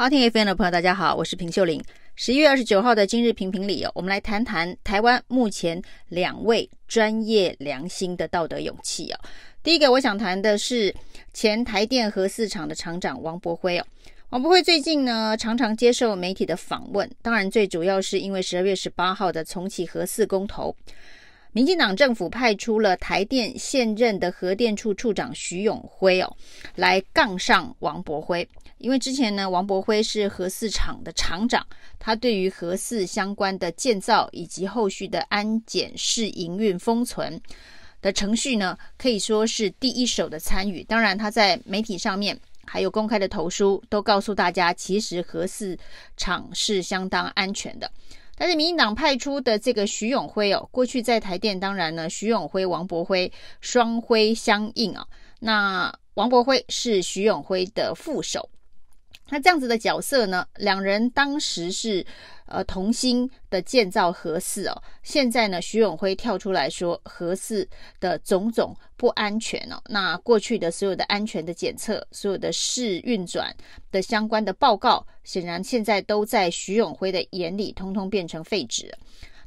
[0.00, 1.82] 好听 FM 的朋友，大家好，我是平秀玲。
[2.14, 9.18] 十一月二十九号的今日评评理哦，我们来谈谈台湾目前两位专业良心的道德勇气哦。
[9.60, 10.94] 第一个，我想谈的是
[11.34, 13.84] 前台电核四厂的厂长王博辉哦。
[14.28, 20.72] 王博辉最近呢，常常接受媒体的访问，当然最主要是因为十二月十八号的重启核四公投，
[21.52, 26.36] 民进党政府派出了台电现任的核电处处长徐永辉哦，
[26.74, 28.46] 来杠上王博辉。
[28.76, 31.66] 因为之前呢，王博辉是核四厂的厂长，
[31.98, 37.40] 他对于核四相关的建造以及后续的安检、试营运、封存
[38.00, 40.84] 的程序呢，可以说是第一手的参与。
[40.84, 45.76] 当然，他在媒体上面还有公开的投书，都告诉大家，其实核四
[46.16, 47.90] 厂是相当安全的。
[48.38, 55.04] 但是，民进党派出的这个徐永辉哦，过去在台电，当然呢，徐永辉、王博辉双辉相应啊。
[55.40, 58.48] 那王博辉是徐永辉的副手。
[59.30, 62.04] 那这样子的角色呢，两人当时是
[62.46, 64.82] 呃同心的建造核四哦。
[65.02, 67.68] 现在呢，徐永辉跳出来说核四
[68.00, 69.80] 的种种不安全哦。
[69.86, 73.54] 那过去的所有的安全的检测，所有的试运转
[73.92, 78.92] 的相关的报告，显然现在都在徐永辉的眼里，通通变成废纸。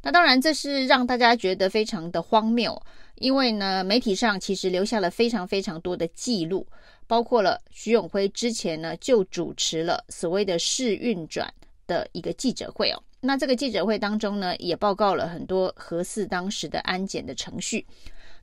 [0.04, 2.80] 那当然，这是让大家觉得非常的荒谬，
[3.16, 6.68] 因为呢，媒体上其实留下了非常非常多的记录。
[7.12, 11.54] 包括了徐永辉之前呢，就主持了所谓的试运转
[11.86, 13.04] 的一个记者会哦。
[13.20, 17.86] 那这个记者会当中呢，也报告了很多核四当时的安检的程序。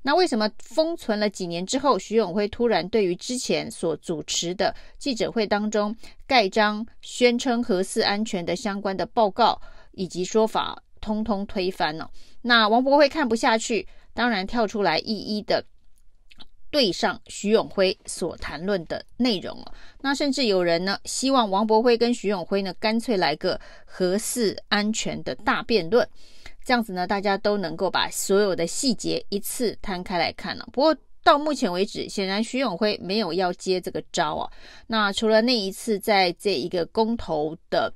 [0.03, 9.59] 那为什么封存了几年之后，徐永辉突然对于之前所主持的记者会当中盖章宣称核四安全的相关的报告
[9.93, 12.11] 以及说法，通通推翻了？
[12.43, 15.65] 那王博辉看不下去，当然跳出来一一的。
[16.71, 26.07] 对上徐永辉所谈论的内容哦，那甚至有人呢希望王博辉跟徐永辉呢干脆来个核四安全的大辩论，
[26.65, 30.69] 这样子呢大家都能够把所有的细节一次摊开来看了。
[30.73, 34.51] 不过到目前为止，显然徐永辉没有要接这个招啊。
[34.87, 37.93] 那除了那一次在这一个公投的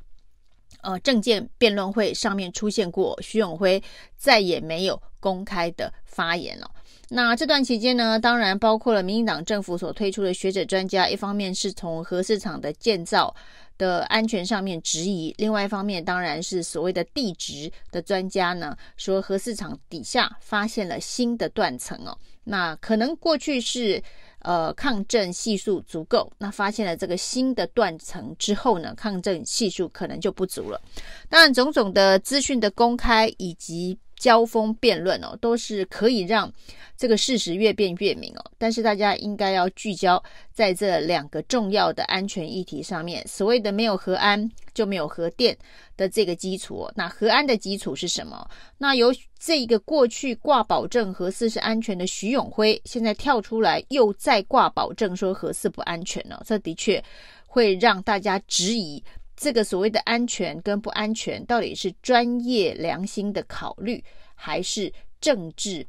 [0.83, 3.83] 呃政见辩论会上面出现过，徐永辉
[4.17, 6.71] 再也没有公开的发言了。
[7.15, 13.35] 那这段期间呢，当然包括了民进党政府所推出的学者专家，一方面是从核市场的建造
[13.77, 24.03] 的安全上面质疑，另外一方面当然是所谓的地质的专家呢，说核市场底下发现了新的断层哦，那可能过去是
[24.39, 30.81] 呃抗震系数足够，那发现了这个新的断层之后呢，抗震系数可能就不足了。
[31.29, 36.49] 当然，种种的资讯的公开以及交锋辩论哦，都是可以让
[36.97, 38.51] 这个事实越辩越明哦。
[38.57, 40.23] 但是大家应该要聚焦
[40.53, 43.27] 在这两个重要的安全议题上面。
[43.27, 45.59] 所谓的没有核安就没有核电
[45.97, 48.49] 的这个基础，那核安的基础是什么？
[48.79, 57.03] 那由这个过去挂保证核四是安全的徐永辉，现在跳出来又再挂保证说核四不安全了，这的确
[57.45, 59.03] 会让大家质疑。
[59.43, 64.05] 这个所谓的安全跟不安全，到底是专业良心的考虑，
[64.37, 65.85] 还是政治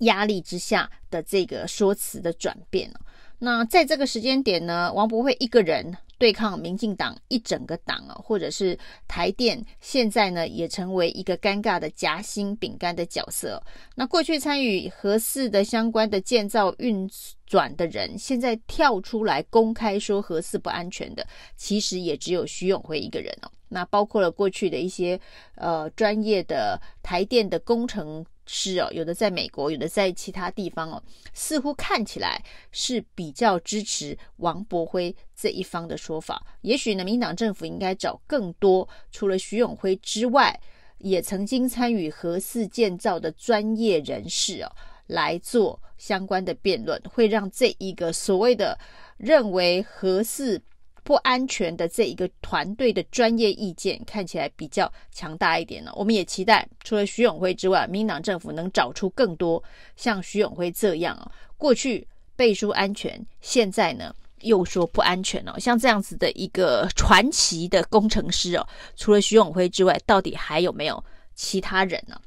[0.00, 3.00] 压力之下的这个说辞的转变呢？
[3.42, 8.78] 那在这个时间点呢，王博辉一个人对抗民进党一整个党啊，或者是
[9.08, 13.62] 台电，现在呢也成为一个尴尬的夹心饼干的角色。
[13.94, 17.10] 那过去参与核四的相关的建造运
[17.46, 21.26] 转的人，现在跳出来公开说核四不安全的，
[21.56, 23.50] 其实也只有徐永辉一个人哦。
[23.70, 25.18] 那包括了过去的一些
[25.54, 28.22] 呃专业的台电的工程。
[28.52, 31.00] 是哦，有的在美国，有的在其他地方哦，
[31.32, 36.44] 似乎看起来是比较支持王博辉这一方的说法。
[36.62, 40.60] 也许呢，民党政府应该找更多除了徐永辉之外，
[40.98, 44.72] 也曾经参与核四建造的专业人士哦，
[45.06, 48.76] 来做相关的辩论，会让这一个所谓的
[49.16, 50.60] 认为核四。
[51.02, 55.90] 不安全的这一个团队的专业意见看起来比较强大一点呢。
[55.94, 59.62] 我们也期待，除了徐永辉之外，民党政府能找出更多
[59.96, 65.58] 像徐永辉这样啊，过去背书安全，现在呢又说不安全哦。
[65.58, 68.66] 像这样子的一个传奇的工程师哦，
[68.96, 71.02] 除了徐永辉之外，到底还有没有
[71.34, 72.20] 其他人呢？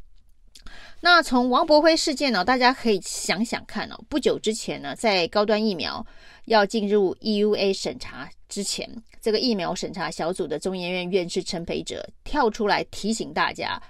[1.06, 4.00] 那从王博辉事件呢，大家可以想想看哦。
[4.08, 6.06] 不久之前呢，在高端疫苗
[6.46, 8.90] 要进入 EUA 审查之前，
[9.20, 13.84] 这个疫苗审查小组的中研院院士陈培哲跳出来提醒大家，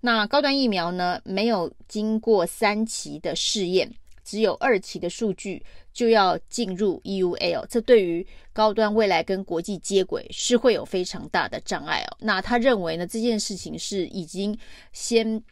[0.00, 3.92] 那高端疫苗呢，没有经过三期的试验，
[4.22, 5.60] 只有二期的数据
[5.92, 12.16] 就要进入 EUA 哦，这对于高端未来跟国际接轨是会有非常大的障碍哦。
[12.20, 14.56] 那他认为呢，这件事情是已经
[14.92, 15.42] 先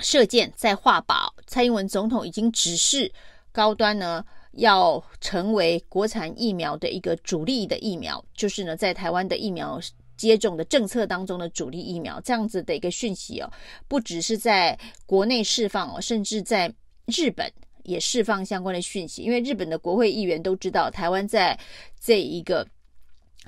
[0.00, 3.12] 射箭在画靶，蔡英文总统已经指示
[3.52, 9.80] 高端呢要成为国产疫苗的一个主力的疫苗，就是呢在台湾的疫苗
[10.16, 13.50] 接种的政策当中的主力疫苗，这样子的一个讯息哦，
[13.86, 16.72] 不只是在国内释放哦，甚至在
[17.06, 17.52] 日本。
[17.84, 21.58] 也释放相关的讯息，因为日本的国会议员都知道，台湾在
[21.98, 22.68] 这一个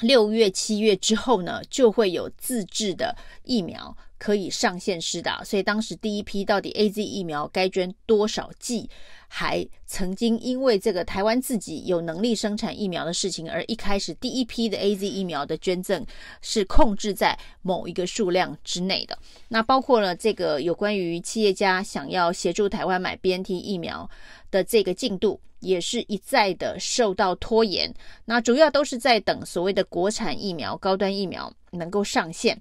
[0.00, 3.14] 六月、七月之后呢，就会有自制的
[3.44, 8.88] 疫苗可以上线施打，所以当时第一批到底 AZ 疫苗该捐多少剂？
[9.32, 16.04] 还曾经因为这个台湾自己有能力生产疫苗的事情，而一开始第一批的 AZ 疫苗的捐赠
[16.42, 19.16] 是控制在某一个数量之内的。
[19.48, 24.10] 那包括了这个有关于企业家想要协助台湾买 BNT 疫苗
[24.50, 27.94] 的这个进度，也是一再的受到拖延。
[28.24, 32.60] 那主要都是在等所谓的国产疫苗、高端疫苗能够上线。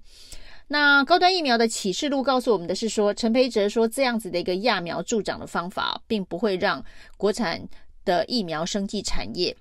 [0.72, 6.84] 那高端疫苗的启示录告诉我们的是说，陈培哲说这样子的一个揠苗助长的方法，并不会让
[7.16, 7.60] 国产
[8.04, 9.56] 的疫苗生技产业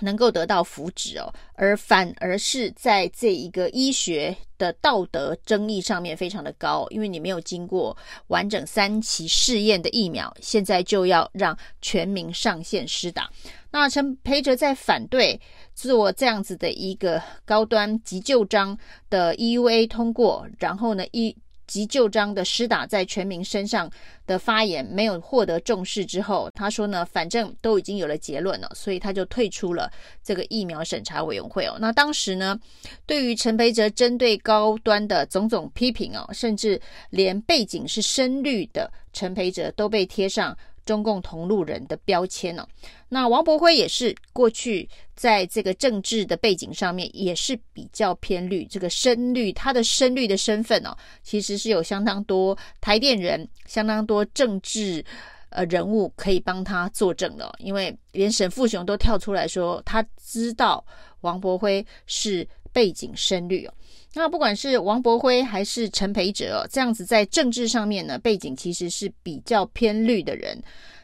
[0.00, 7.96] 能够得到福祉哦，而反而是在这一个医学的道德争议上面非常的高，因为你没有经过
[8.28, 13.30] 完整三期试验的疫苗，现在就要让全民上线施打。
[13.70, 15.40] 那陈培哲在反对
[15.74, 18.76] 做这样子的一个高端急救章
[19.08, 21.36] 的 EUA 通过，然后呢，一
[21.70, 23.88] 急救章的施打在全民身上
[24.26, 29.88] 的发言没有获得重视之后，他说呢，反正都已经有了结论了，所以他就退出了
[30.20, 31.76] 这个疫苗审查委员会哦。
[31.78, 32.58] 那当时呢，
[33.06, 36.80] 对于陈培哲针对高端的种种批评哦，甚至
[37.10, 40.58] 连背景是深绿的陈培哲都被贴上。
[40.84, 42.68] 中共同路人的标签呢、哦？
[43.08, 55.04] 那王博辉也是过去在这个政治的背景上面也是比较偏绿，这个深绿，他的深绿的身份哦，其实是有相当多台电人、相当多政治
[55.50, 60.84] 呃人物可以帮他作证的、因为连沈富雄都跳出来说他知道
[61.20, 63.74] 王博辉是背景深绿哦。
[64.12, 70.60] 那不管是王博辉还是陈培哲，这样子在政治上面呢，背景其实是比较偏绿的人，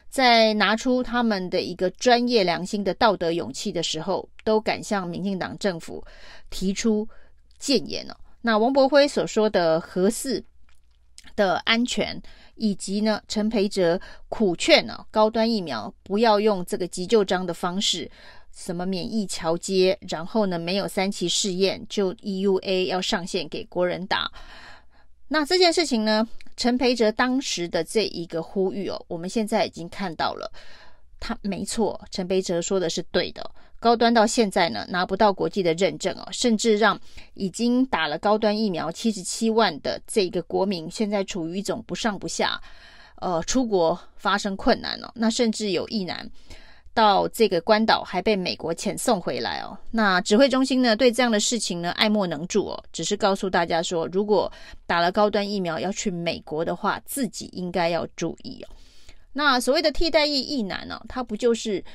[0.09, 6.03] 在拿出他们的一个专业良心的道德勇气的时候，都敢向民进党政府
[6.49, 7.07] 提出
[7.59, 8.15] 谏言哦。
[8.41, 10.43] 那王博辉所说的核四
[11.35, 12.21] 的安全，
[12.55, 18.09] 以及呢陈培哲苦劝呢高端疫苗不要用这个急救章的方式。
[18.57, 24.31] 什么免疫桥接，然后呢，没有三期试验就 EUA 要上线给国人打。
[25.27, 30.51] 那这件事情呢，陈培哲当时的这一个呼吁哦，我们现在已经看到了，
[31.19, 33.47] 他没错，陈培哲说的是对的。
[33.79, 36.99] 高端到现在呢，拿不到国际的认证哦，甚至让
[37.35, 42.59] 已经打了高端疫苗七十七万的这个国民，现在处于一种不上不下，
[43.17, 45.11] 呃，出国发生困难了哦。
[45.13, 46.27] 那甚至有役男。
[46.97, 49.77] 到这个关岛还被美国遣送回来哦。
[49.91, 54.51] 那指挥中心呢，对这样的事情呢，爱莫能助哦，只是告诉大家说，如果
[54.87, 58.69] 打了高端疫苗要去美国的话，自己应该要注意哦。
[59.31, 61.85] 那所谓的替代役役男呢，它不就是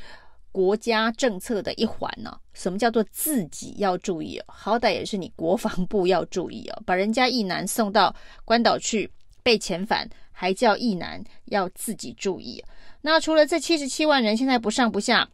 [0.53, 2.39] 国家政策的一环呢？
[2.53, 4.45] 什么叫做自己要注意哦？
[4.47, 9.11] 好歹也是你国防部要注意哦，把人家役男送到关岛去
[9.43, 12.63] 被遣返，还叫役男要自己注意。
[13.03, 15.29] 那除了这七十七万人现在不上不下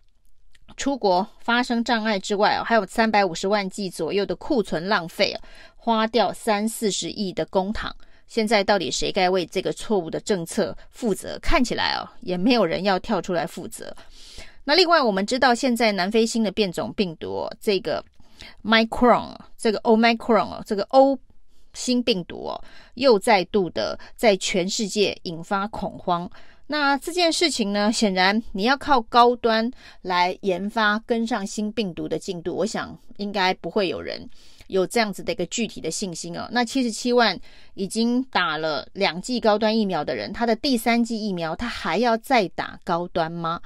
[0.76, 5.38] 出国发生障碍之外，还有三百五十万剂左右的库存浪费，
[5.76, 7.90] 花掉三四十亿的公帑。
[8.26, 11.38] 现在到底谁该为这个错误的政策负责？
[11.40, 13.94] 看起来哦，也没有人要跳出来负责。
[14.64, 18.04] 那另外我们知道，现在南非新的变种病毒，这个
[18.62, 21.18] Micron，这个 Omicron，这个 O
[21.72, 26.30] 新病毒哦，又再度的在全世界引发恐慌。
[26.70, 29.70] 那这件事情呢，显然你要靠高端
[30.02, 34.28] 来研发跟上新病毒的进度，我想应该不会有人
[34.66, 36.46] 有这样子的一个具体的信心哦。
[36.52, 37.40] 那七十七万
[37.72, 43.58] 已经打了两剂高端疫苗的人，他的第三剂疫苗他还要再打高端吗？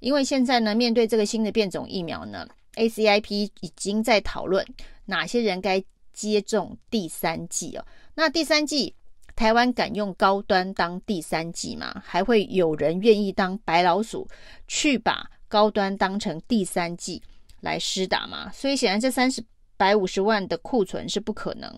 [0.00, 4.66] 因为现在呢，面对这个新的变种疫苗呢，ACIP 已经在讨论
[5.04, 5.84] 哪些人该
[6.14, 7.84] 接种第三剂哦。
[8.14, 8.94] 那第三剂。
[9.36, 12.02] 台湾敢用高端当第三剂吗？
[12.04, 14.26] 还会有人愿意当白老鼠
[14.66, 17.22] 去把高端当成第三剂
[17.60, 18.50] 来施打吗？
[18.50, 19.44] 所以显然这三十
[19.76, 21.70] 百五十万的库存是不可能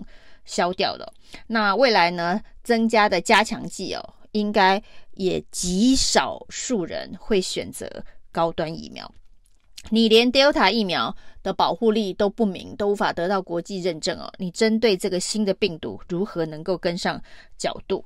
[0.44, 1.12] 消掉的。
[1.48, 4.80] 那未来呢，增加的加强剂哦，应该
[5.14, 9.12] 也极少数人会选择高端疫苗。
[9.90, 14.30] 你连 Delta 疫苗的保护力都不明，都无法得到国际认证哦。
[14.38, 17.22] 你针对这个新的病毒，如何能够跟上
[17.56, 18.04] 角度？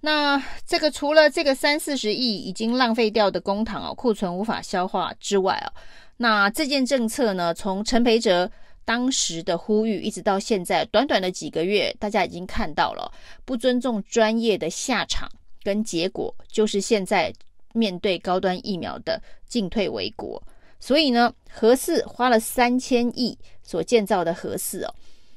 [0.00, 5.72] 那这个除了这个三四十亿已经浪费掉的公帑哦，库存无法消化之外哦，
[6.18, 8.50] 那这件政策呢，从陈培哲
[8.84, 13.10] 当时的呼吁，一直到现在短短的几个月，大家已经看到了
[13.44, 15.28] 不尊重专业的下场
[15.62, 17.32] 跟结果，就是现在
[17.72, 20.40] 面对高端疫苗的进退维谷。
[20.80, 24.94] 所以呢，核四花了三千亿所建造的核四哦，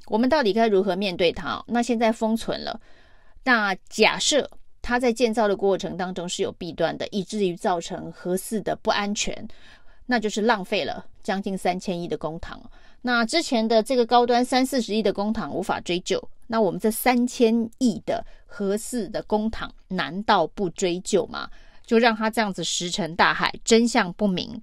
[0.07, 1.63] 我们到底该如何面对它？
[1.67, 2.79] 那现在封存了，
[3.43, 4.49] 那假设
[4.81, 9.47] 它在建造的过程当中是有弊端的，以至于造成核四的不安全，
[10.05, 12.57] 那就是浪费了将近三千亿的公帑。
[13.01, 21.49] 那之前的这个高端三四十亿的公帑无法追究，那我们这三千亿的核四的公帑难道不追究吗？
[21.83, 24.61] 就让它这样子石沉大海，真相不明。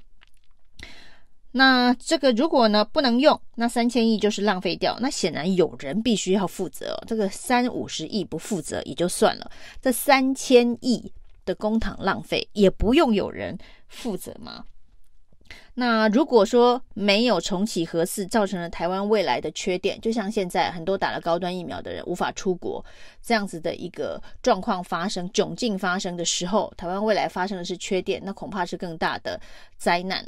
[1.52, 4.97] 那这个如果呢不能用，那三千亿就是浪费掉。
[5.00, 7.02] 那显然有人必须要负责。
[7.07, 9.50] 这个三五十亿不负责也就算了，
[9.81, 11.12] 这三千亿
[11.45, 13.57] 的公帑浪费也不用有人
[13.88, 14.64] 负责吗？
[15.75, 22.85] 那如果说没有重启核四，造成了台湾未来的缺电，就像现在很多打了高端疫苗的人无法出国
[23.23, 29.40] 这样子的一个状况发生，窘境发生的时候，台湾未来发生的是缺电，那恐怕是更大的
[29.76, 30.25] 灾难。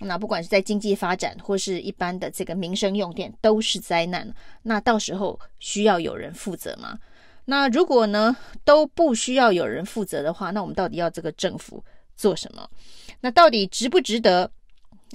[0.00, 4.30] 那不管是在经济发展或是一般的这个民生用电，都是灾难。
[4.62, 6.98] 那到时候需要有人负责吗？
[7.46, 11.82] 那如果呢都不需要有人负责的话，那我们到底要这个政府
[12.16, 12.68] 做什么？
[13.20, 14.50] 那到底值不值得？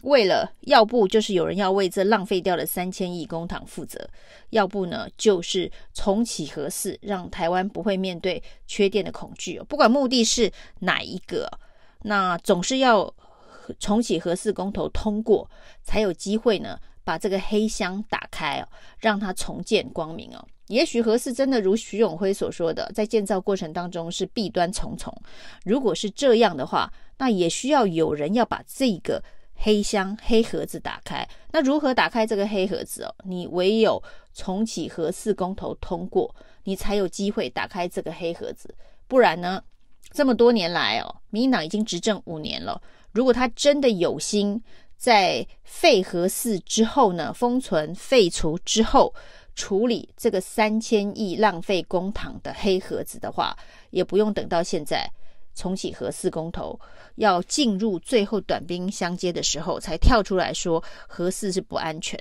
[0.03, 4.10] 为了要不就是有人要为这浪费掉的三千亿公帑负责，
[4.51, 9.60] 要不呢就是重启核四，让台湾不会面对缺电的恐惧。
[9.67, 11.50] 不管目的是哪一个，
[12.03, 13.13] 那总是要。
[13.79, 15.50] 重启核四公投通过，
[15.81, 18.67] 才有机会呢，把这个黑箱打开哦，
[19.00, 20.48] 让它重见光明哦。
[20.67, 25.13] 也许核四真的如徐永辉所说的，在建造过程当中是弊端重重。
[25.65, 29.22] 如果是这样的话，那也需要有人要把这个
[29.55, 31.27] 黑箱黑盒子打开。
[31.51, 33.13] 那如何打开这个黑盒子哦？
[33.25, 34.01] 你唯有
[34.34, 38.74] 重启核四公投通过，你才有机会打开这个黑盒子。
[39.08, 39.62] 不然呢，
[40.12, 42.81] 这么多年来哦，民进党已经执政五年了。
[43.12, 44.63] 如果他真的有心
[45.01, 49.12] 在废核四之后呢，封存废除之后
[49.55, 53.58] 处理这个三千亿浪费公帑的黑盒子的话，
[53.89, 55.12] 也不用等到现在
[55.55, 56.79] 重启核四公投
[57.15, 62.15] 要进入最后短兵相接的时候才跳出来说核四是不安全。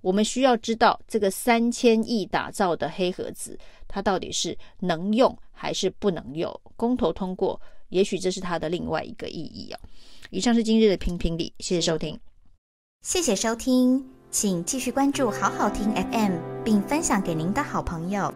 [0.00, 6.50] 我们需要知道这个三千亿打造的黑盒子，它到底是能用还是不能用？
[6.76, 7.60] 公投通过，
[7.92, 9.78] 也许这是它的另外一个意义哦。
[10.30, 12.18] 以上是今日的评评理，谢谢收听，
[13.02, 16.32] 谢谢收听，请继续关注好好听 FM，
[16.64, 18.32] 并分享给您的好朋友。